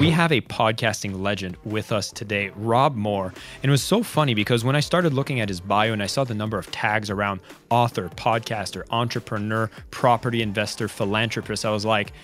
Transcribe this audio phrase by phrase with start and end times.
[0.00, 3.34] We have a podcasting legend with us today, Rob Moore.
[3.62, 6.06] And it was so funny because when I started looking at his bio and I
[6.06, 12.14] saw the number of tags around author, podcaster, entrepreneur, property investor, philanthropist, I was like,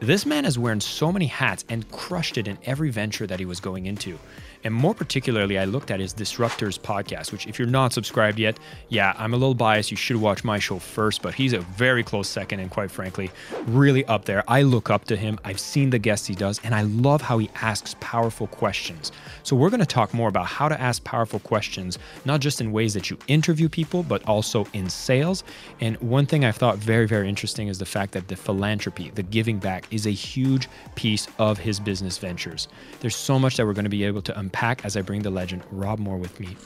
[0.00, 3.44] this man is wearing so many hats and crushed it in every venture that he
[3.44, 4.18] was going into.
[4.64, 8.58] And more particularly, I looked at his Disruptors podcast, which, if you're not subscribed yet,
[8.88, 9.90] yeah, I'm a little biased.
[9.90, 13.30] You should watch my show first, but he's a very close second, and quite frankly,
[13.66, 14.42] really up there.
[14.48, 15.38] I look up to him.
[15.44, 19.12] I've seen the guests he does, and I love how he asks powerful questions.
[19.42, 22.72] So, we're going to talk more about how to ask powerful questions, not just in
[22.72, 25.44] ways that you interview people, but also in sales.
[25.80, 29.22] And one thing I've thought very, very interesting is the fact that the philanthropy, the
[29.22, 32.68] giving back, is a huge piece of his business ventures.
[33.00, 35.22] There's so much that we're going to be able to unpack unpack as I bring
[35.22, 36.56] the legend Rob Moore with me.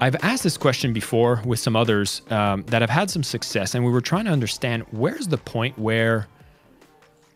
[0.00, 3.84] I've asked this question before with some others um, that have had some success, and
[3.84, 6.26] we were trying to understand where's the point where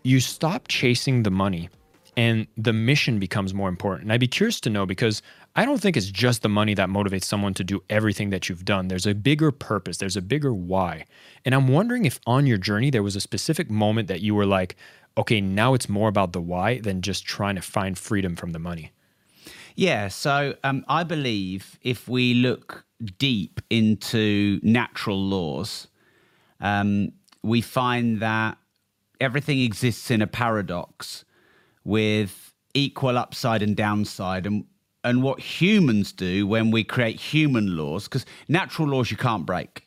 [0.02, 1.68] you stop chasing the money
[2.16, 4.04] and the mission becomes more important.
[4.04, 5.20] And I'd be curious to know because
[5.56, 8.64] I don't think it's just the money that motivates someone to do everything that you've
[8.64, 8.88] done.
[8.88, 11.04] There's a bigger purpose, there's a bigger why.
[11.44, 14.46] And I'm wondering if on your journey there was a specific moment that you were
[14.46, 14.76] like,
[15.16, 18.58] okay, now it's more about the why than just trying to find freedom from the
[18.58, 18.92] money?
[19.76, 22.84] Yeah, so um, I believe if we look
[23.18, 25.88] deep into natural laws,
[26.60, 28.56] um, we find that
[29.20, 31.24] everything exists in a paradox
[31.84, 34.46] with equal upside and downside.
[34.46, 34.64] And,
[35.02, 39.84] and what humans do when we create human laws, because natural laws you can't break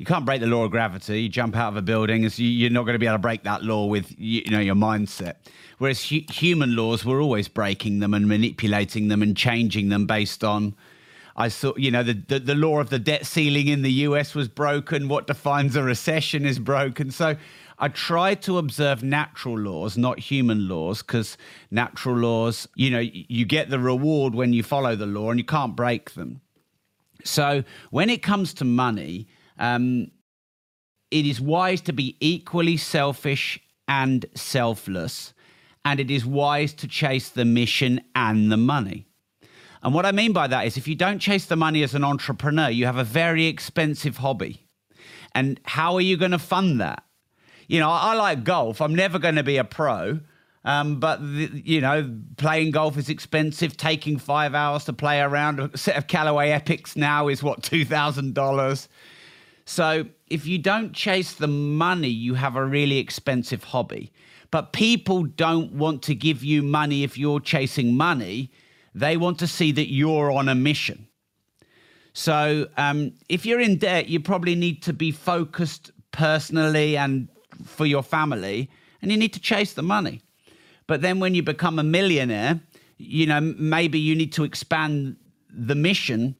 [0.00, 1.20] you can't break the law of gravity.
[1.20, 3.42] You jump out of a building, so you're not going to be able to break
[3.42, 5.34] that law with you know your mindset.
[5.76, 10.42] Whereas hu- human laws, we're always breaking them and manipulating them and changing them based
[10.42, 10.74] on.
[11.36, 14.34] I saw, you know, the, the, the law of the debt ceiling in the US
[14.34, 15.08] was broken.
[15.08, 17.10] What defines a recession is broken.
[17.10, 17.36] So
[17.78, 21.36] I try to observe natural laws, not human laws, because
[21.70, 25.44] natural laws, you know, you get the reward when you follow the law and you
[25.44, 26.40] can't break them.
[27.22, 29.28] So when it comes to money,
[29.60, 30.10] um,
[31.10, 35.34] it is wise to be equally selfish and selfless,
[35.84, 39.06] and it is wise to chase the mission and the money.
[39.82, 42.04] And what I mean by that is if you don't chase the money as an
[42.04, 44.66] entrepreneur, you have a very expensive hobby.
[45.34, 47.04] And how are you going to fund that?
[47.66, 48.80] You know, I like golf.
[48.80, 50.20] I'm never going to be a pro.
[50.64, 53.76] Um, but the, you know, playing golf is expensive.
[53.76, 57.84] Taking five hours to play around a set of Callaway Epics now is what two
[57.84, 58.88] thousand dollars.
[59.70, 64.12] So if you don't chase the money, you have a really expensive hobby.
[64.50, 68.50] But people don't want to give you money if you're chasing money.
[68.96, 71.06] They want to see that you're on a mission.
[72.14, 77.28] So um, if you're in debt, you probably need to be focused personally and
[77.64, 78.68] for your family,
[79.00, 80.20] and you need to chase the money.
[80.88, 82.58] But then when you become a millionaire,
[82.98, 85.14] you know, maybe you need to expand
[85.48, 86.34] the mission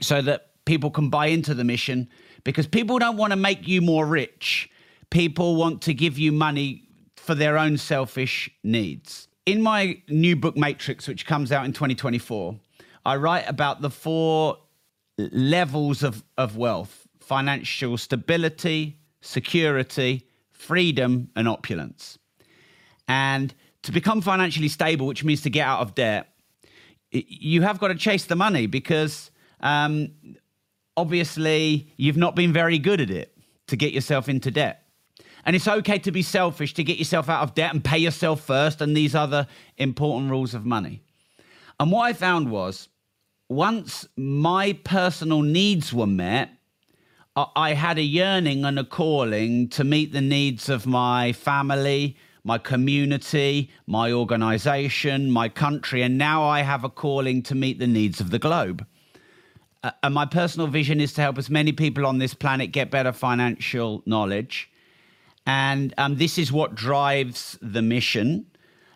[0.00, 2.08] so that people can buy into the mission
[2.44, 4.70] because people don't want to make you more rich.
[5.10, 6.84] People want to give you money
[7.16, 9.28] for their own selfish needs.
[9.46, 12.58] In my new book, Matrix, which comes out in 2024,
[13.04, 14.58] I write about the four
[15.18, 22.18] levels of, of wealth financial stability, security, freedom, and opulence.
[23.06, 26.28] And to become financially stable, which means to get out of debt,
[27.10, 30.10] you have got to chase the money because um,
[30.98, 33.32] obviously you've not been very good at it
[33.68, 34.82] to get yourself into debt.
[35.44, 38.40] And it's okay to be selfish to get yourself out of debt and pay yourself
[38.40, 41.02] first and these other important rules of money.
[41.78, 42.88] And what I found was
[43.48, 46.50] once my personal needs were met,
[47.36, 52.58] I had a yearning and a calling to meet the needs of my family, my
[52.58, 58.20] community, my organization, my country, and now I have a calling to meet the needs
[58.20, 58.84] of the globe.
[59.82, 62.90] Uh, and my personal vision is to help as many people on this planet get
[62.90, 64.70] better financial knowledge.
[65.46, 68.46] And um, this is what drives the mission,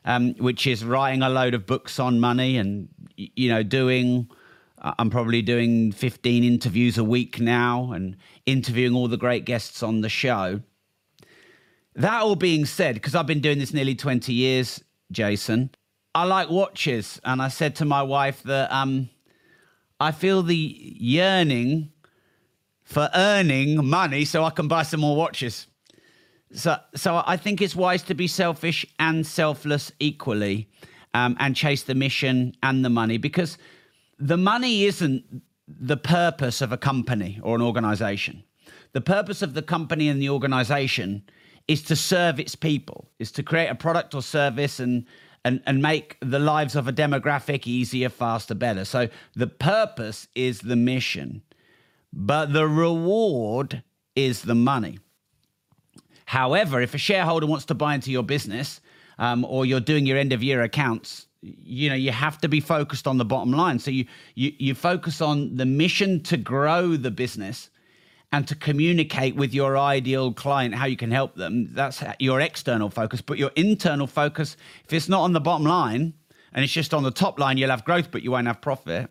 [0.05, 4.29] um, which is writing a load of books on money and, you know, doing.
[4.81, 8.17] Uh, I'm probably doing 15 interviews a week now and
[8.47, 10.61] interviewing all the great guests on the show.
[11.95, 15.71] That all being said, because I've been doing this nearly 20 years, Jason,
[16.15, 17.21] I like watches.
[17.25, 19.09] And I said to my wife that um,
[20.03, 21.93] I feel the yearning
[22.83, 25.69] for earning money so I can buy some more watches.
[26.53, 30.69] So, so I think it's wise to be selfish and selfless equally,
[31.15, 33.59] um, and chase the mission and the money because
[34.19, 35.25] the money isn't
[35.69, 38.43] the purpose of a company or an organization.
[38.95, 41.23] The purpose of the company and the organization
[41.69, 45.07] is to serve its people, is to create a product or service and
[45.45, 48.85] and, and make the lives of a demographic easier, faster, better.
[48.85, 51.43] So the purpose is the mission,
[52.13, 53.83] but the reward
[54.15, 54.99] is the money.
[56.27, 58.81] However, if a shareholder wants to buy into your business
[59.19, 62.61] um, or you're doing your end of year accounts, you know you have to be
[62.61, 63.79] focused on the bottom line.
[63.79, 67.69] So you you you focus on the mission to grow the business
[68.33, 71.69] and to communicate with your ideal client how you can help them.
[71.73, 73.21] That's your external focus.
[73.21, 76.15] But your internal focus, if it's not on the bottom line
[76.55, 79.11] and it's just on the top line, you'll have growth, but you won't have profit.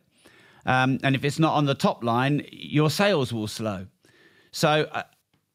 [0.66, 3.86] Um, and if it's not on the top line, your sales will slow.
[4.52, 5.04] So uh,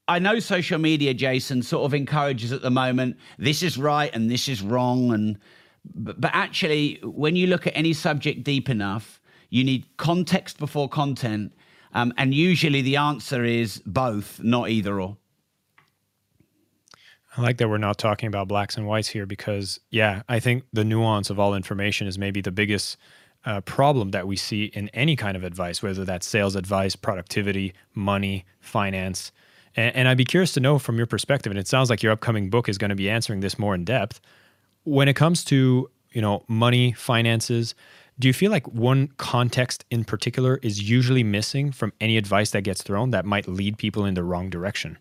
[0.08, 4.30] I know social media, Jason, sort of encourages at the moment this is right and
[4.30, 5.12] this is wrong.
[5.12, 5.38] And
[5.92, 9.20] but, but actually, when you look at any subject deep enough,
[9.50, 11.52] you need context before content
[11.96, 15.16] um, and usually the answer is both, not either or.
[17.34, 20.64] I like that we're not talking about blacks and whites here because, yeah, I think
[20.74, 22.98] the nuance of all information is maybe the biggest
[23.46, 27.72] uh, problem that we see in any kind of advice, whether that's sales advice, productivity,
[27.94, 29.32] money, finance.
[29.74, 32.12] And, and I'd be curious to know from your perspective, and it sounds like your
[32.12, 34.20] upcoming book is going to be answering this more in depth.
[34.84, 37.74] When it comes to you know money, finances,
[38.18, 42.62] do you feel like one context in particular is usually missing from any advice that
[42.62, 44.98] gets thrown that might lead people in the wrong direction?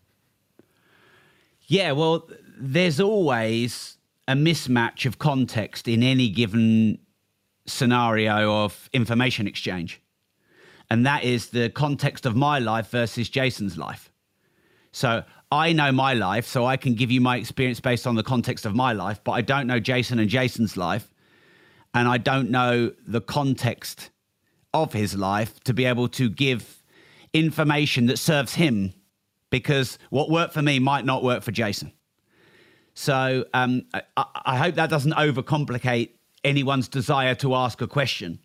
[1.68, 3.98] Yeah, well, there's always
[4.28, 7.00] a mismatch of context in any given
[7.66, 10.02] scenario of information exchange.
[10.90, 14.12] And that is the context of my life versus Jason's life.
[14.92, 18.24] So I know my life, so I can give you my experience based on the
[18.24, 21.10] context of my life, but I don't know Jason and Jason's life
[21.96, 24.12] and I don't know the context
[24.74, 26.84] of his life to be able to give
[27.34, 28.94] information that serves him
[29.50, 31.94] because what worked for me might not work for Jason.
[32.94, 36.10] So um, I, I hope that doesn't overcomplicate
[36.44, 38.40] anyone's desire to ask a question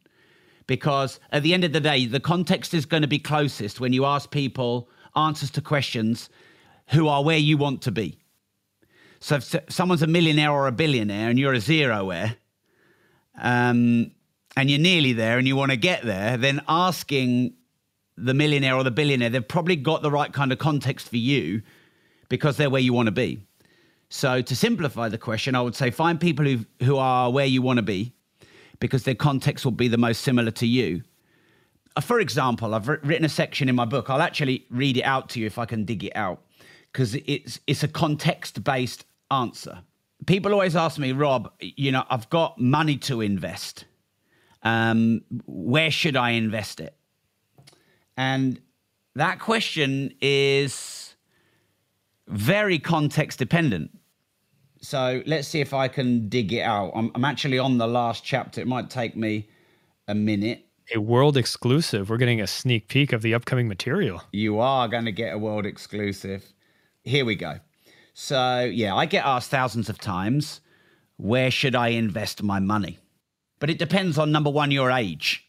[0.69, 3.93] because at the end of the day, the context is going to be closest when
[3.93, 6.31] you ask people answers to questions
[6.91, 8.17] who are where you want to be.
[9.19, 12.37] So if someone's a millionaire or a billionaire and you're a zero zeroer,
[13.39, 14.11] um,
[14.57, 17.55] and you're nearly there and you want to get there, then asking
[18.17, 21.63] the millionaire or the billionaire, they've probably got the right kind of context for you
[22.29, 23.41] because they're where you want to be.
[24.09, 27.63] So to simplify the question, I would say find people who who are where you
[27.63, 28.13] want to be
[28.81, 31.03] because their context will be the most similar to you.
[31.97, 34.11] Uh, for example, I've written a section in my book.
[34.11, 36.43] I'll actually read it out to you if I can dig it out
[36.93, 39.83] because it's it's a context based answer
[40.27, 43.85] people always ask me, Rob, you know, I've got money to invest.
[44.63, 46.95] Um, where should I invest it?
[48.17, 48.61] And
[49.15, 51.15] that question is
[52.29, 53.91] very context dependent.
[54.83, 56.93] So let's see if I can dig it out.
[56.95, 58.61] I'm, I'm actually on the last chapter.
[58.61, 59.49] It might take me
[60.09, 60.67] a minute.
[60.95, 62.11] A world exclusive.
[62.11, 64.23] We're getting a sneak peek of the upcoming material.
[64.33, 66.45] You are going to get a world exclusive.
[67.05, 67.59] Here we go.
[68.23, 70.61] So, yeah, I get asked thousands of times,
[71.17, 72.99] where should I invest my money?
[73.61, 75.49] But it depends on number one, your age.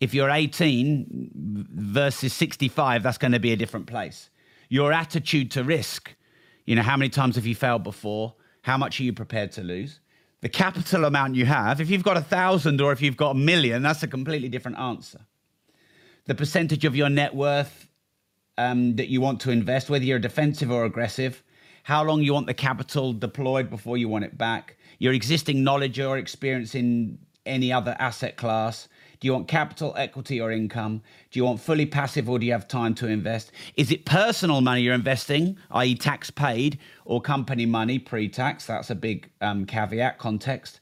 [0.00, 4.30] If you're 18 versus 65, that's going to be a different place.
[4.70, 6.14] Your attitude to risk,
[6.64, 8.34] you know, how many times have you failed before?
[8.62, 10.00] How much are you prepared to lose?
[10.40, 13.38] The capital amount you have, if you've got a thousand or if you've got a
[13.38, 15.20] million, that's a completely different answer.
[16.24, 17.86] The percentage of your net worth
[18.56, 21.42] um, that you want to invest, whether you're defensive or aggressive,
[21.90, 25.98] how long you want the capital deployed before you want it back, your existing knowledge
[25.98, 28.86] or experience in any other asset class.
[29.18, 31.02] Do you want capital, equity, or income?
[31.32, 33.50] Do you want fully passive or do you have time to invest?
[33.76, 38.66] Is it personal money you're investing, i.e., tax paid, or company money pre tax?
[38.66, 40.78] That's a big um, caveat context.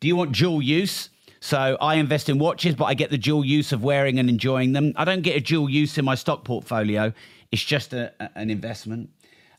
[0.00, 1.08] Do you want dual use?
[1.40, 4.74] So I invest in watches, but I get the dual use of wearing and enjoying
[4.74, 4.92] them.
[4.96, 7.14] I don't get a dual use in my stock portfolio.
[7.50, 9.08] It's just a, an investment.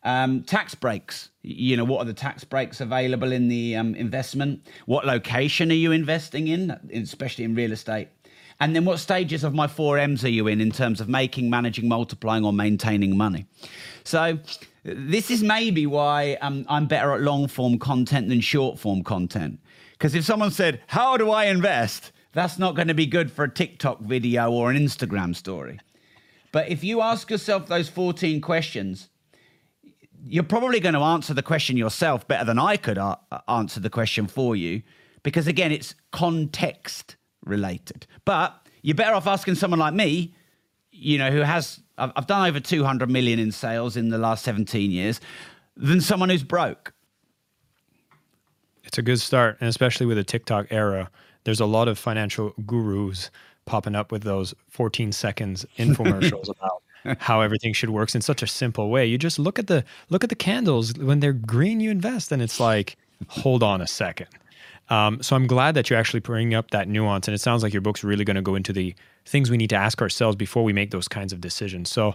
[0.04, 1.30] Um, tax breaks.
[1.42, 4.68] You know, what are the tax breaks available in the um, investment?
[4.86, 8.10] What location are you investing in, especially in real estate?
[8.60, 11.50] And then what stages of my four M's are you in in terms of making,
[11.50, 13.46] managing, multiplying, or maintaining money?
[14.04, 14.40] So
[14.84, 19.60] this is maybe why um, I'm better at long form content than short form content
[20.04, 22.12] because if someone said, How do I invest?
[22.34, 25.80] That's not going to be good for a TikTok video or an Instagram story.
[26.52, 29.08] But if you ask yourself those 14 questions,
[30.28, 33.90] you're probably going to answer the question yourself better than I could a- answer the
[33.90, 34.82] question for you
[35.24, 37.16] because, again, it's context
[37.46, 38.08] related.
[38.26, 40.34] But you're better off asking someone like me,
[40.92, 44.44] you know, who has, I've, I've done over 200 million in sales in the last
[44.44, 45.20] 17 years.
[45.76, 46.94] than someone who's broke.
[48.84, 51.10] It's a good start, and especially with the TikTok era,
[51.46, 53.32] there's a lot of financial gurus
[53.66, 56.83] popping up with those 14 seconds infomercials about
[57.20, 59.06] how everything should work in such a simple way.
[59.06, 62.42] You just look at the look at the candles when they're green, you invest, and
[62.42, 64.28] it's like, hold on a second.
[64.90, 67.74] Um, so I'm glad that you're actually bringing up that nuance, and it sounds like
[67.74, 68.94] your book's really going to go into the
[69.26, 71.90] things we need to ask ourselves before we make those kinds of decisions.
[71.90, 72.14] So,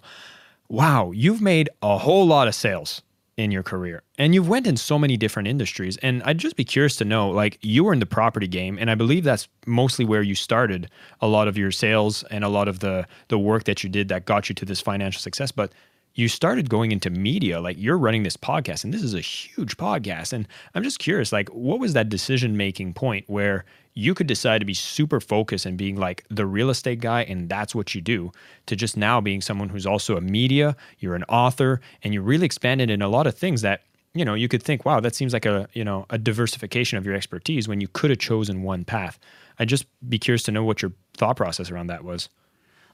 [0.69, 3.03] wow, you've made a whole lot of sales
[3.39, 4.03] in your career.
[4.19, 5.97] And you've went in so many different industries.
[5.99, 8.91] And i'd just be curious to know like you were in the property game and
[8.91, 10.91] i believe that's mostly where you started
[11.21, 14.09] a lot of your sales and a lot of the the work that you did
[14.09, 15.53] that got you to this financial success.
[15.53, 15.73] But
[16.19, 19.77] you started going into media like you're running this podcast and this is a huge
[19.77, 24.27] podcast and i'm just curious like what was that decision making point where you could
[24.27, 27.95] decide to be super focused and being like the real estate guy and that's what
[27.95, 28.33] you do
[28.67, 32.47] to just now being someone who's also a media you're an author and you really
[32.47, 33.83] expanded in a lot of things that
[34.15, 37.07] you know you could think wow that seems like a you know a diversification of
[37.07, 39.19] your expertise when you could have chosen one path.
[39.59, 42.29] I'd just be curious to know what your thought process around that was.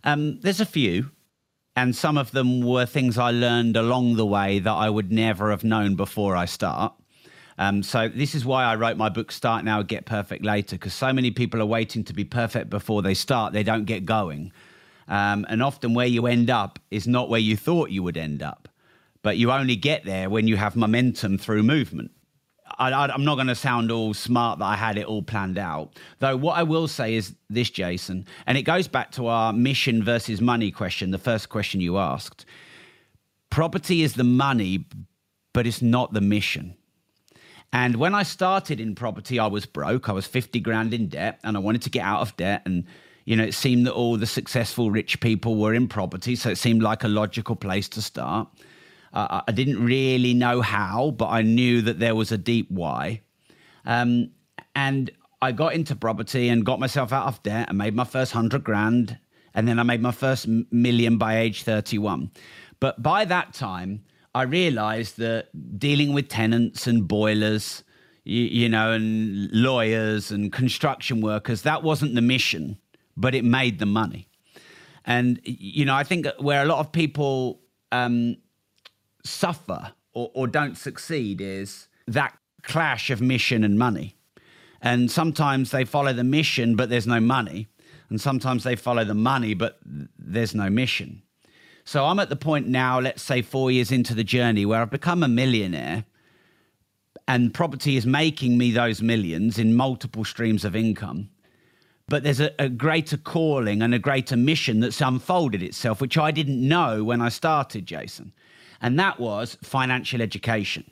[0.03, 1.11] Um, there's a few
[1.77, 5.51] and some of them were things I learned along the way that I would never
[5.51, 6.95] have known before I start.
[7.59, 10.95] Um, so this is why I wrote my book Start Now, Get Perfect Later, because
[10.95, 13.53] so many people are waiting to be perfect before they start.
[13.53, 14.53] They don't get going.
[15.07, 18.43] Um, and often where you end up is not where you thought you would end
[18.43, 18.69] up.
[19.23, 22.11] But you only get there when you have momentum through movement.
[22.79, 25.99] I, am not going to sound all smart that I had it all planned out.
[26.19, 30.03] Though, what I will say is this, Jason, and it goes back to our mission
[30.03, 32.45] versus money question, the first question you asked.
[33.51, 34.87] Property is the money,
[35.53, 36.75] but it's not the mission.
[37.73, 40.09] And when I started in property, I was broke.
[40.09, 42.63] I was 50 grand in debt and I wanted to get out of debt.
[42.67, 42.85] And,
[43.25, 46.37] you know, it seemed that all the successful rich people were in property.
[46.37, 48.49] So it seemed like a logical place to start.
[49.15, 53.21] Uh, I didn't really know how, but I knew that there was a deep why.
[53.87, 54.31] Um,
[54.75, 58.33] and I got into property and got myself out of debt and made my first
[58.33, 59.19] hundred grand.
[59.55, 62.33] And then I made my first million by age 31.
[62.81, 64.05] But by that time,
[64.35, 67.85] I realized that dealing with tenants and boilers,
[68.25, 72.79] you, you know, and lawyers and construction workers, that wasn't the mission,
[73.17, 74.27] but it made the money.
[75.07, 77.61] And, you know, I think where a lot of people
[77.93, 78.39] um,
[79.25, 84.17] suffer or, or don't succeed is that clash of mission and money.
[84.81, 87.69] And sometimes they follow the mission, but there's no money.
[88.11, 89.79] And sometimes they follow the money, but
[90.19, 91.23] there's no mission.
[91.85, 94.91] So I'm at the point now, let's say four years into the journey, where I've
[94.91, 96.05] become a millionaire
[97.27, 101.31] and property is making me those millions in multiple streams of income.
[102.07, 106.31] But there's a, a, greater calling and a greater mission that's unfolded itself, which I
[106.31, 108.35] didn't know when I started, Jason
[108.81, 110.91] and that was financial education.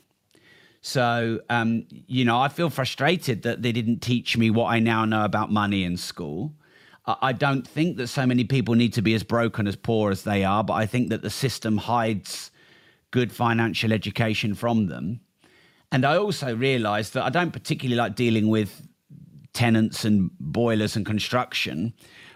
[0.81, 5.05] So, um, you know, I feel frustrated that they didn't teach me what I now
[5.05, 6.53] know about money in school.
[7.05, 10.23] I don't think that so many people need to be as broken as poor as
[10.23, 12.49] they are, but I think that the system hides
[13.11, 15.19] good financial education from them.
[15.91, 18.87] And I also realized that I don't particularly like dealing with
[19.53, 21.93] tenants and boilers and construction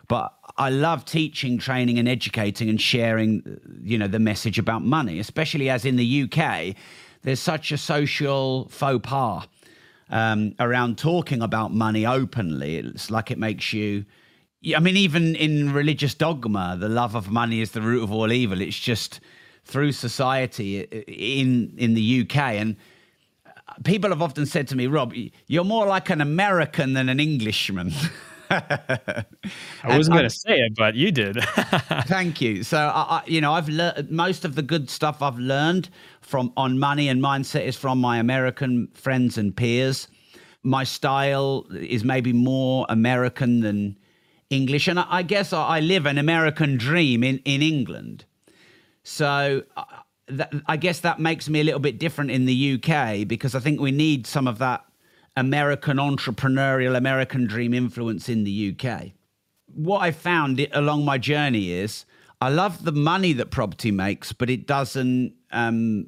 [0.08, 5.20] but I love teaching, training, and educating and sharing, you know, the message about money,
[5.20, 6.76] especially as in the UK,
[7.22, 9.48] there's such a social faux pas
[10.10, 12.78] um, around talking about money openly.
[12.78, 14.06] It's like it makes you.
[14.76, 18.32] I mean, even in religious dogma, the love of money is the root of all
[18.32, 18.60] evil.
[18.60, 19.20] It's just
[19.64, 22.76] through society in in the UK and
[23.84, 25.14] people have often said to me, Rob,
[25.48, 27.92] you're more like an American than an Englishman.
[28.50, 29.26] I
[29.86, 31.38] wasn't going to um, say it, but you did.
[32.06, 32.64] thank you.
[32.64, 35.90] So, I, I, you know, I've learned most of the good stuff I've learned
[36.22, 40.08] from on money and mindset is from my American friends and peers.
[40.64, 43.98] My style is maybe more American than
[44.50, 48.26] English, and I, I guess I, live an American dream in in England.
[49.04, 49.64] So.
[49.76, 49.84] Uh,
[50.30, 53.62] that, I guess that makes me a little bit different in the UK because I
[53.62, 54.84] think we need some of that
[55.38, 59.12] American entrepreneurial American dream influence in the UK.
[59.68, 62.06] What I found along my journey is
[62.42, 66.08] I love the money that property makes, but it doesn't um,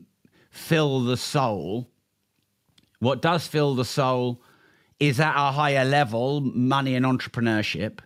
[0.50, 1.88] fill the soul.
[3.00, 4.42] What does fill the soul
[5.00, 8.00] is at a higher level money and entrepreneurship.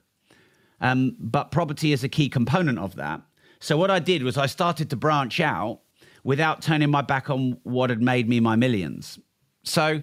[0.82, 3.22] Um, but property is a key component of that.
[3.60, 5.80] So, what I did was I started to branch out
[6.26, 9.20] without turning my back on what had made me my millions.
[9.64, 10.02] So,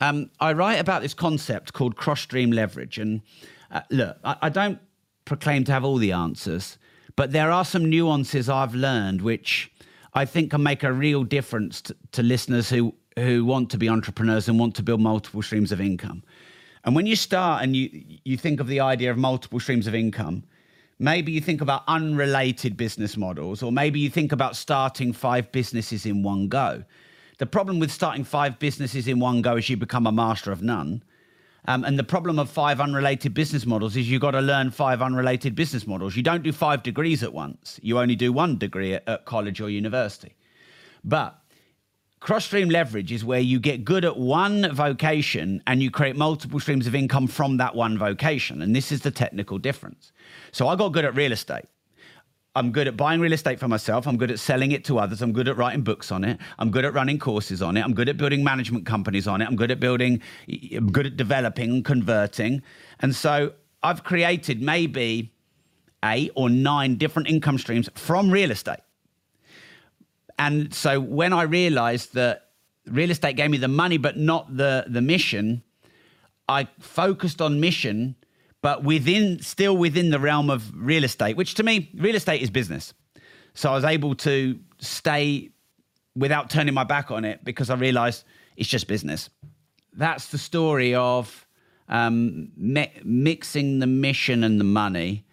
[0.00, 2.98] um, I write about this concept called cross stream leverage.
[2.98, 3.22] And
[3.70, 4.78] uh, look, I, I don't
[5.24, 6.78] proclaim to have all the answers,
[7.16, 9.70] but there are some nuances I've learned which
[10.14, 13.88] I think can make a real difference to, to listeners who who want to be
[13.88, 16.22] entrepreneurs and want to build multiple streams of income.
[16.84, 17.90] And when you start and you
[18.24, 20.44] you think of the idea of multiple streams of income,
[20.98, 26.06] maybe you think about unrelated business models, or maybe you think about starting five businesses
[26.06, 26.84] in one go.
[27.38, 30.62] The problem with starting five businesses in one go is you become a master of
[30.62, 31.02] none.
[31.66, 35.02] Um, and the problem of five unrelated business models is you've got to learn five
[35.02, 36.16] unrelated business models.
[36.16, 37.78] You don't do five degrees at once.
[37.82, 40.34] You only do one degree at, at college or university.
[41.04, 41.38] But
[42.20, 46.58] cross stream leverage is where you get good at one vocation and you create multiple
[46.58, 48.62] streams of income from that one vocation.
[48.62, 50.12] And this is the technical difference.
[50.52, 51.66] So I got good at real estate.
[52.54, 54.06] I'm good at buying real estate for myself.
[54.06, 55.22] I'm good at selling it to others.
[55.22, 56.38] I'm good at writing books on it.
[56.58, 57.82] I'm good at running courses on it.
[57.82, 59.46] I'm good at building management companies on it.
[59.46, 60.20] I'm good at building,
[60.74, 62.62] I'm good at developing and converting.
[63.00, 63.52] And so
[63.82, 65.32] I've created maybe
[66.04, 68.80] eight or nine different income streams from real estate.
[70.38, 72.50] And so when I realized that
[72.86, 75.62] real estate gave me the money, but not the, the mission,
[76.48, 78.16] I focused on mission
[78.62, 82.50] but within still within the realm of real estate, which to me, real estate is
[82.50, 82.92] business.
[83.54, 85.50] So I was able to stay
[86.14, 88.24] without turning my back on it because I realized
[88.56, 89.30] it's just business.
[89.94, 91.46] That's the story of
[91.88, 95.24] um, mi- mixing the mission and the money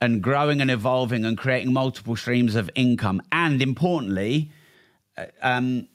[0.00, 3.22] and growing and evolving and creating multiple streams of income.
[3.32, 4.50] And importantly,
[5.16, 5.88] uh, um,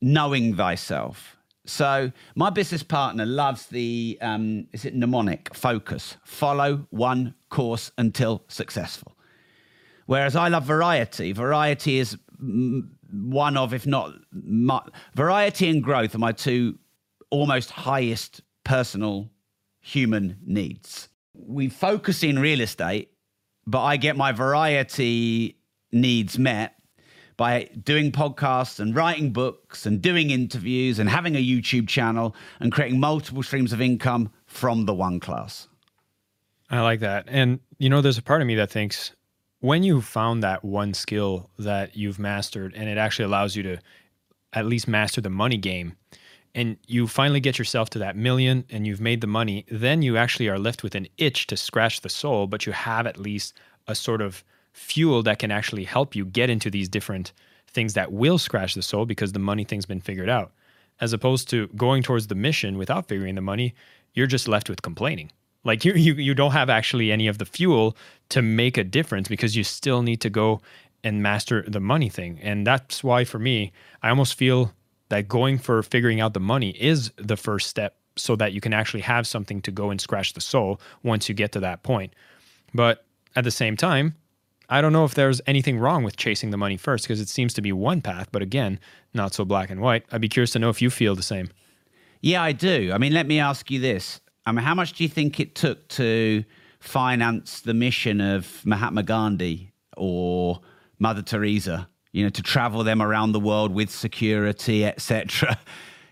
[0.00, 1.36] knowing thyself.
[1.66, 8.42] So my business partner loves the um, is it mnemonic focus, follow one course until
[8.48, 9.16] successful.
[10.06, 11.32] Whereas I love variety.
[11.32, 12.16] Variety is
[13.12, 14.80] one of, if not, my,
[15.14, 16.78] variety and growth are my two
[17.30, 19.30] almost highest personal
[19.80, 21.08] human needs.
[21.34, 23.12] We focus in real estate,
[23.66, 25.58] but I get my variety
[25.92, 26.74] needs met
[27.40, 32.70] by doing podcasts and writing books and doing interviews and having a YouTube channel and
[32.70, 35.66] creating multiple streams of income from the one class.
[36.68, 37.24] I like that.
[37.28, 39.12] And, you know, there's a part of me that thinks
[39.60, 43.78] when you found that one skill that you've mastered and it actually allows you to
[44.52, 45.96] at least master the money game
[46.54, 50.18] and you finally get yourself to that million and you've made the money, then you
[50.18, 53.54] actually are left with an itch to scratch the soul, but you have at least
[53.86, 57.32] a sort of fuel that can actually help you get into these different
[57.68, 60.52] things that will scratch the soul because the money thing's been figured out.
[61.00, 63.74] As opposed to going towards the mission without figuring the money,
[64.14, 65.30] you're just left with complaining.
[65.64, 67.96] Like you you you don't have actually any of the fuel
[68.30, 70.60] to make a difference because you still need to go
[71.04, 72.38] and master the money thing.
[72.42, 74.72] And that's why for me, I almost feel
[75.08, 78.72] that going for figuring out the money is the first step so that you can
[78.72, 82.14] actually have something to go and scratch the soul once you get to that point.
[82.74, 83.04] But
[83.36, 84.14] at the same time,
[84.70, 87.52] I don't know if there's anything wrong with chasing the money first because it seems
[87.54, 88.78] to be one path, but again,
[89.12, 90.04] not so black and white.
[90.12, 91.50] I'd be curious to know if you feel the same.
[92.20, 92.92] Yeah, I do.
[92.94, 94.20] I mean, let me ask you this.
[94.46, 96.44] I mean, how much do you think it took to
[96.78, 100.60] finance the mission of Mahatma Gandhi or
[101.00, 105.58] Mother Teresa, you know, to travel them around the world with security, etc.?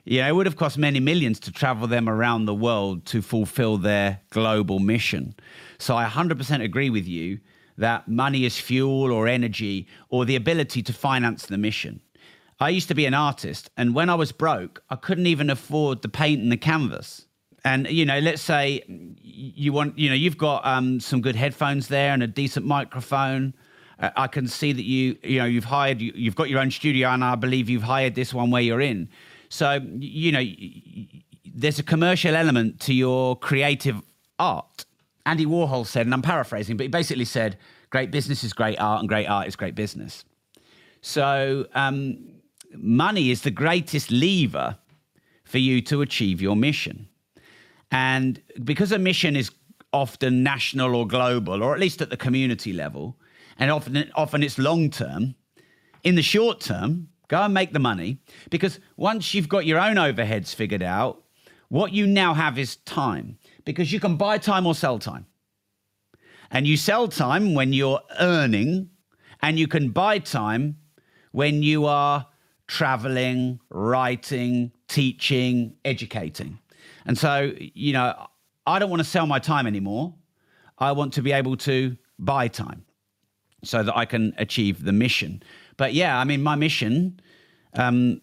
[0.05, 3.79] Know, it would have cost many millions to travel them around the world to fulfill
[3.79, 5.37] their global mission.
[5.79, 7.39] So I 100% agree with you
[7.79, 12.01] that money is fuel or energy or the ability to finance the mission.
[12.61, 16.03] I used to be an artist, and when I was broke, I couldn't even afford
[16.03, 17.27] the paint and the canvas.
[17.65, 21.89] And you know, let's say you want, you know, you've got um, some good headphones
[21.89, 23.55] there and a decent microphone.
[24.01, 26.71] Uh, I can see that you, you know, you've hired, you, you've got your own
[26.71, 29.09] studio, and I believe you've hired this one where you're in.
[29.49, 30.43] So you know,
[31.55, 34.03] there's a commercial element to your creative
[34.39, 34.85] art.
[35.29, 37.59] Andy Warhol said, and I'm paraphrasing, but he basically said,
[37.91, 40.25] great business is great art and great art is great business.
[41.03, 42.41] So, um,
[42.75, 44.79] money is the greatest lever
[45.45, 47.09] for you to achieve your mission.
[47.91, 49.51] And because a mission is
[49.93, 53.15] often national or global, or at least at the community level,
[53.59, 55.35] and often, often it's long term,
[56.05, 58.17] in the short term, go and make the money
[58.49, 61.23] because once you've got your own overheads figured out,
[61.69, 63.37] what you now have is time
[63.69, 65.27] because you can buy time or sell time.
[66.51, 68.89] And you sell time when you're earning,
[69.43, 70.79] and you can buy time
[71.33, 72.27] when you are
[72.67, 76.59] traveling, writing, teaching, educating.
[77.05, 78.29] And so, you know,
[78.67, 80.15] I don't want to sell my time anymore.
[80.79, 82.87] I want to be able to buy time
[83.65, 85.43] so that I can achieve the mission.
[85.77, 87.21] But yeah, I mean, my mission
[87.75, 88.23] um,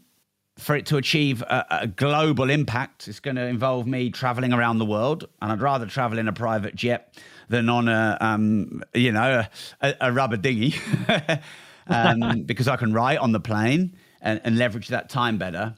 [0.58, 4.80] for it to achieve a, a, global impact, it's going to involve me traveling around
[4.80, 7.14] the world, and I'd rather travel in a private jet
[7.50, 9.44] than on a, um, you know,
[9.82, 10.76] a, a rubber dinghy.
[11.88, 15.76] um, because I can write on the plane and, and leverage that time better.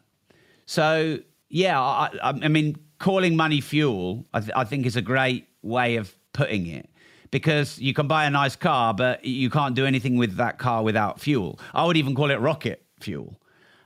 [0.66, 5.48] So yeah, I, I, mean, calling money fuel, I, th- I think is a great
[5.62, 6.90] way of putting it
[7.32, 10.84] because you can buy a nice car, but you can't do anything with that car
[10.84, 11.60] without fuel.
[11.74, 13.40] I would even call it rocket fuel,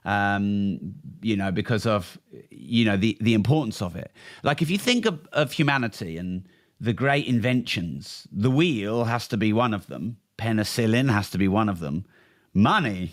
[0.05, 2.17] um, you know, because of
[2.49, 4.11] you know the the importance of it.
[4.43, 6.47] Like if you think of, of humanity and
[6.79, 10.17] the great inventions, the wheel has to be one of them.
[10.37, 12.05] Penicillin has to be one of them.
[12.53, 13.11] Money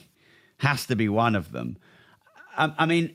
[0.58, 1.76] has to be one of them.
[2.56, 3.14] I, I mean,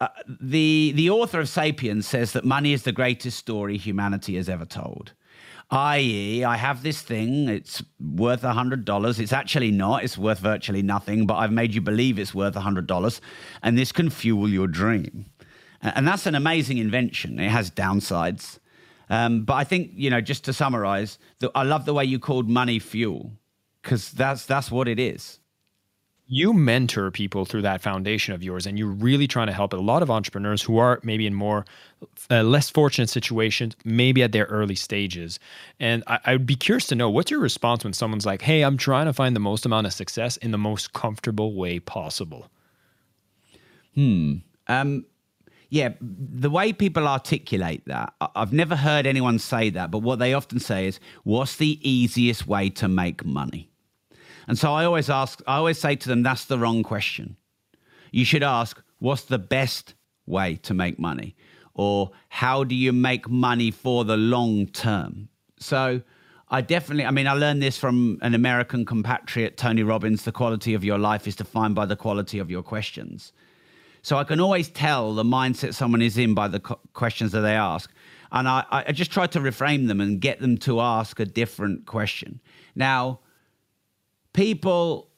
[0.00, 0.08] uh,
[0.40, 4.64] the the author of *Sapiens* says that money is the greatest story humanity has ever
[4.64, 5.12] told.
[5.70, 9.18] I.e., I have this thing, it's worth $100.
[9.18, 13.20] It's actually not, it's worth virtually nothing, but I've made you believe it's worth $100,
[13.62, 15.26] and this can fuel your dream.
[15.82, 17.38] And that's an amazing invention.
[17.38, 18.58] It has downsides.
[19.10, 21.18] Um, but I think, you know, just to summarize,
[21.54, 23.32] I love the way you called money fuel,
[23.82, 25.38] because that's, that's what it is
[26.30, 29.76] you mentor people through that foundation of yours and you're really trying to help a
[29.76, 31.64] lot of entrepreneurs who are maybe in more
[32.30, 35.40] uh, less fortunate situations maybe at their early stages.
[35.80, 38.62] And I, I would be curious to know what's your response when someone's like hey
[38.62, 42.50] i'm trying to find the most amount of success in the most comfortable way possible
[43.94, 44.34] hmm.
[44.66, 45.06] Um
[45.70, 50.32] yeah, the way people articulate that, I've never heard anyone say that, but what they
[50.32, 53.68] often say is, What's the easiest way to make money?
[54.48, 57.36] And so I always ask, I always say to them, that's the wrong question.
[58.10, 59.94] You should ask, what's the best
[60.26, 61.36] way to make money?
[61.74, 65.28] Or how do you make money for the long term?
[65.60, 66.00] So
[66.48, 70.72] I definitely, I mean, I learned this from an American compatriot, Tony Robbins the quality
[70.72, 73.32] of your life is defined by the quality of your questions.
[74.00, 77.54] So I can always tell the mindset someone is in by the questions that they
[77.54, 77.92] ask.
[78.32, 81.84] And I, I just try to reframe them and get them to ask a different
[81.84, 82.40] question.
[82.74, 83.20] Now,
[84.38, 85.10] people,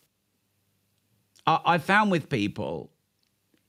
[1.47, 2.91] I, I found with people,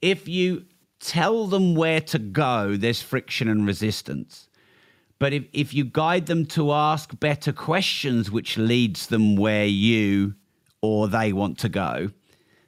[0.01, 0.65] if you
[1.01, 4.47] tell them where to go, there's friction and resistance.
[5.19, 10.35] But if, if you guide them to ask better questions, which leads them where you
[10.81, 12.11] or they want to go,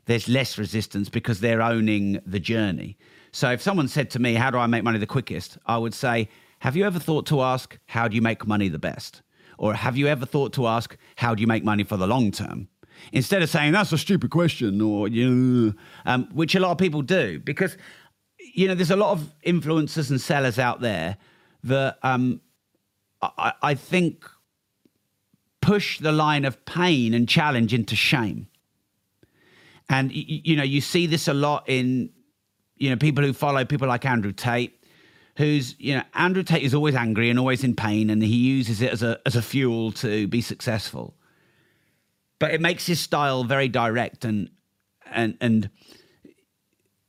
[0.05, 2.97] there's less resistance because they're owning the journey.
[3.31, 5.57] So if someone said to me, How do I make money the quickest?
[5.65, 6.27] I would say,
[6.59, 9.21] Have you ever thought to ask, How do you make money the best?
[9.57, 12.31] Or have you ever thought to ask, How do you make money for the long
[12.31, 12.67] term?
[13.11, 15.73] Instead of saying that's a stupid question or you know,
[16.05, 17.39] um, which a lot of people do.
[17.39, 17.77] Because
[18.53, 21.17] you know there's a lot of influencers and sellers out there
[21.63, 22.41] that um,
[23.21, 24.25] I, I think
[25.61, 28.47] push the line of pain and challenge into shame.
[29.89, 32.09] And you know you see this a lot in
[32.77, 34.83] you know people who follow people like andrew tate
[35.37, 38.81] who's you know andrew tate is always angry and always in pain and he uses
[38.81, 41.15] it as a as a fuel to be successful
[42.43, 44.49] but it makes his style very direct and
[45.13, 45.69] and and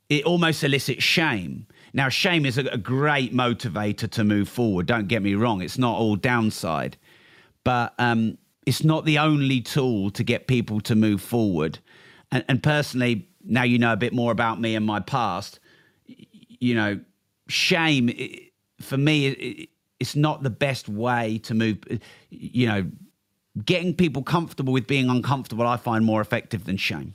[0.07, 1.67] it almost elicits shame.
[1.91, 4.85] Now, shame is a, a, great motivator to move forward.
[4.85, 6.95] Don't get me wrong; it's not all downside,
[7.65, 11.79] but um, it's not the only tool to get people to move forward.
[12.31, 15.59] And, and personally, now you know a bit more about me and my past.
[16.05, 16.99] You know,
[17.49, 18.09] shame
[18.79, 19.67] for me,
[19.99, 21.79] it's not the best way to move.
[22.29, 22.85] You know,
[23.63, 27.13] getting people comfortable with being uncomfortable, I find more effective than shame.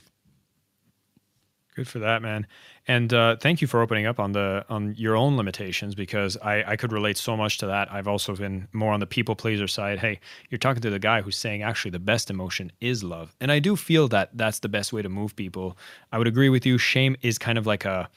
[1.75, 2.47] Good for that, man.
[2.87, 6.63] And uh, thank you for opening up on the on your own limitations because I,
[6.71, 7.91] I could relate so much to that.
[7.91, 9.99] I've also been more on the people pleaser side.
[9.99, 13.51] Hey, you're talking to the guy who's saying actually the best emotion is love, and
[13.51, 15.77] I do feel that that's the best way to move people.
[16.11, 16.77] I would agree with you.
[16.77, 18.09] Shame is kind of like a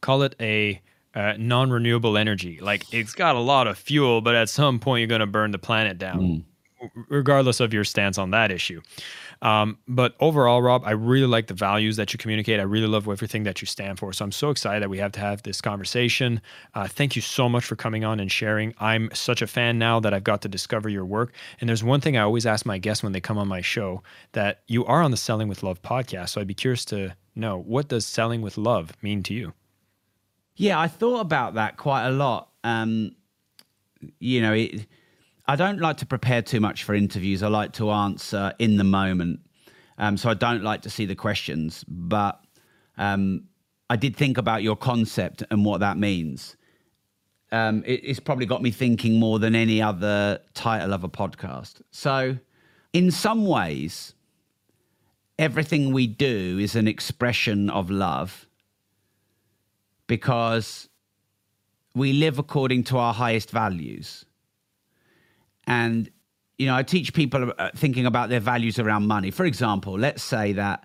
[0.00, 0.80] call it a
[1.14, 2.58] uh, non-renewable energy.
[2.60, 5.50] Like it's got a lot of fuel, but at some point you're going to burn
[5.50, 6.20] the planet down.
[6.20, 6.44] Mm
[7.08, 8.80] regardless of your stance on that issue.
[9.42, 12.60] Um, but overall, Rob, I really like the values that you communicate.
[12.60, 14.12] I really love everything that you stand for.
[14.12, 16.40] So I'm so excited that we have to have this conversation.
[16.74, 18.74] Uh, thank you so much for coming on and sharing.
[18.78, 21.32] I'm such a fan now that I've got to discover your work.
[21.60, 24.02] And there's one thing I always ask my guests when they come on my show
[24.32, 26.30] that you are on the Selling with Love podcast.
[26.30, 29.52] So I'd be curious to know what does selling with love mean to you?
[30.56, 32.50] Yeah, I thought about that quite a lot.
[32.62, 33.16] Um,
[34.20, 34.86] you know, it
[35.46, 37.42] I don't like to prepare too much for interviews.
[37.42, 39.40] I like to answer in the moment.
[39.98, 42.40] Um, so I don't like to see the questions, but
[42.96, 43.44] um,
[43.90, 46.56] I did think about your concept and what that means.
[47.52, 51.82] Um, it, it's probably got me thinking more than any other title of a podcast.
[51.90, 52.38] So,
[52.92, 54.14] in some ways,
[55.38, 58.46] everything we do is an expression of love
[60.06, 60.88] because
[61.94, 64.24] we live according to our highest values.
[65.66, 66.10] And
[66.58, 69.30] you know, I teach people uh, thinking about their values around money.
[69.30, 70.84] For example, let's say that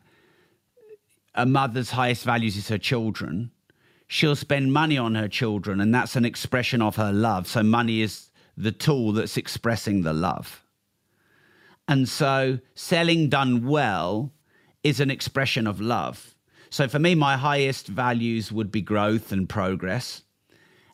[1.36, 3.52] a mother's highest values is her children.
[4.08, 7.48] She'll spend money on her children, and that's an expression of her love.
[7.48, 10.64] So, money is the tool that's expressing the love.
[11.88, 14.34] And so, selling done well
[14.84, 16.36] is an expression of love.
[16.72, 20.24] So, for me, my highest values would be growth and progress.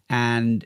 [0.10, 0.66] And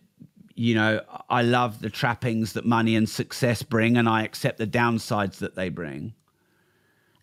[0.59, 4.67] you know, I love the trappings that money and success bring, and I accept the
[4.67, 6.13] downsides that they bring.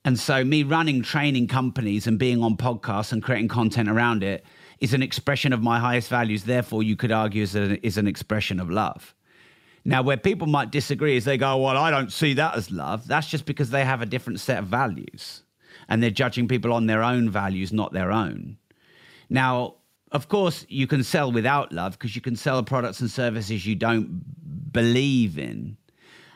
[0.07, 4.42] And so, me running training companies and being on podcasts and creating content around it
[4.81, 6.44] is an expression of my highest values.
[6.44, 9.14] Therefore, you could argue is, a, is an expression of love.
[9.85, 13.07] Now, where people might disagree is they go, Well, I don't see that as love.
[13.07, 15.42] That's just because they have a different set of values
[15.90, 18.57] and they're judging people on their own values, not their own.
[19.29, 19.75] Now,
[20.12, 23.75] of course, you can sell without love because you can sell products and services you
[23.75, 25.77] don't believe in.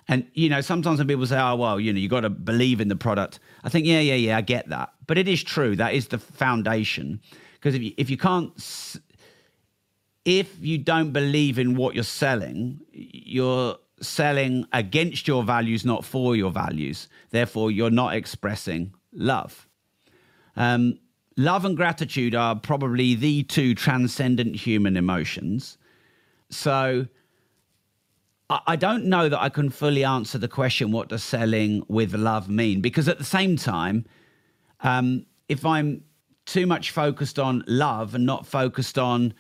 [0.08, 2.80] And you know, sometimes when people say, "Oh, well, you know, you got to believe
[2.80, 5.76] in the product," I think, "Yeah, yeah, yeah, I get that." But it is true
[5.76, 7.20] that is the foundation
[7.54, 8.52] because if you, if you can't,
[10.24, 16.34] if you don't believe in what you're selling, you're selling against your values, not for
[16.34, 17.08] your values.
[17.30, 19.68] Therefore, you're not expressing love.
[20.56, 20.98] Um,
[21.40, 25.78] love and gratitude are probably the two transcendent human emotions.
[26.50, 27.06] So
[28.50, 32.48] I don't know that I can fully answer the question, what does selling with love
[32.48, 32.80] mean?
[32.80, 34.04] Because at the same time,
[34.80, 36.02] um, if I'm
[36.46, 39.32] too much focused on love and not focused on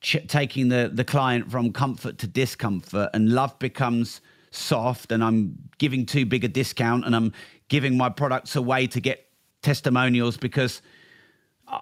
[0.00, 5.56] ch- taking the, the client from comfort to discomfort, and love becomes soft, and I'm
[5.78, 7.32] giving too big a discount, and I'm
[7.68, 9.28] giving my products away to get
[9.62, 10.82] testimonials because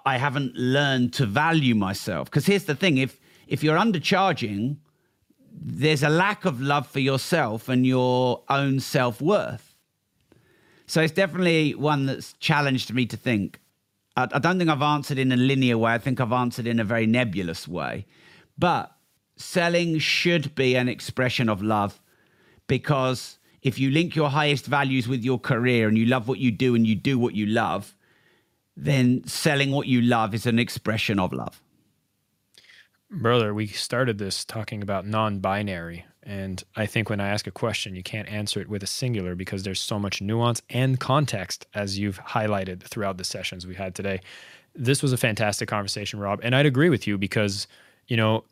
[0.05, 2.29] I haven't learned to value myself.
[2.29, 4.77] Because here's the thing: if if you're undercharging,
[5.51, 9.75] there's a lack of love for yourself and your own self worth.
[10.87, 13.59] So it's definitely one that's challenged me to think.
[14.15, 15.93] I, I don't think I've answered in a linear way.
[15.93, 18.05] I think I've answered in a very nebulous way.
[18.57, 18.91] But
[19.37, 22.01] selling should be an expression of love
[22.67, 26.51] because if you link your highest values with your career and you love what you
[26.51, 27.95] do and you do what you love,
[28.75, 31.61] then selling what you love is an expression of love.
[33.09, 36.05] Brother, we started this talking about non binary.
[36.23, 39.35] And I think when I ask a question, you can't answer it with a singular
[39.35, 43.93] because there's so much nuance and context, as you've highlighted throughout the sessions we had
[43.93, 44.21] today.
[44.73, 46.39] This was a fantastic conversation, Rob.
[46.41, 47.67] And I'd agree with you because,
[48.07, 48.43] you know,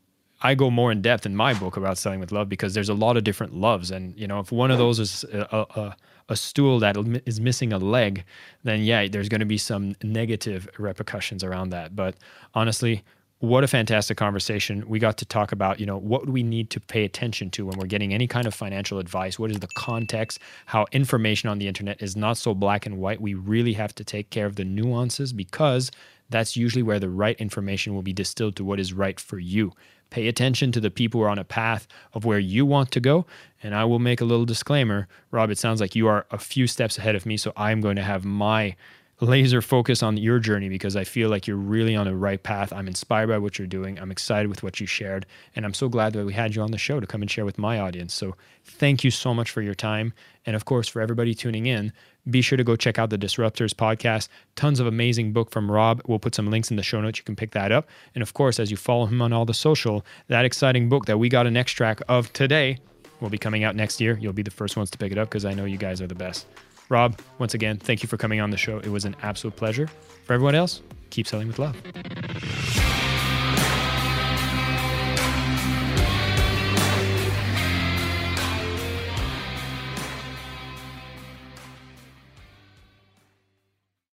[0.44, 2.94] I go more in depth in my book about selling with love because there's a
[2.94, 3.90] lot of different loves.
[3.90, 5.96] And, you know, if one of those is a, a,
[6.30, 8.24] a stool that is missing a leg,
[8.64, 11.96] then yeah, there's going to be some negative repercussions around that.
[11.96, 12.16] But
[12.54, 13.04] honestly,
[13.40, 14.88] what a fantastic conversation.
[14.88, 17.78] We got to talk about, you know, what we need to pay attention to when
[17.78, 19.38] we're getting any kind of financial advice.
[19.38, 20.40] What is the context?
[20.66, 23.20] How information on the internet is not so black and white.
[23.20, 25.92] We really have to take care of the nuances because
[26.30, 29.74] that's usually where the right information will be distilled to what is right for you.
[30.14, 33.00] Pay attention to the people who are on a path of where you want to
[33.00, 33.26] go.
[33.64, 35.08] And I will make a little disclaimer.
[35.32, 37.36] Rob, it sounds like you are a few steps ahead of me.
[37.36, 38.76] So I'm going to have my
[39.20, 42.74] laser focus on your journey because I feel like you're really on the right path.
[42.74, 44.00] I'm inspired by what you're doing.
[44.00, 45.26] I'm excited with what you shared.
[45.56, 47.46] And I'm so glad that we had you on the show to come and share
[47.46, 48.14] with my audience.
[48.14, 50.14] So thank you so much for your time.
[50.46, 51.94] And of course, for everybody tuning in,
[52.30, 54.28] be sure to go check out the Disruptors podcast.
[54.56, 56.02] Tons of amazing book from Rob.
[56.08, 57.20] We'll put some links in the show notes.
[57.20, 57.88] You can pick that up.
[58.16, 61.18] And of course, as you follow him on all the social, that exciting book that
[61.18, 62.78] we got an extract of today
[63.20, 64.18] will be coming out next year.
[64.20, 66.08] You'll be the first ones to pick it up because I know you guys are
[66.08, 66.46] the best.
[66.94, 68.78] Rob, once again, thank you for coming on the show.
[68.78, 69.88] It was an absolute pleasure.
[70.26, 71.76] For everyone else, keep selling with love.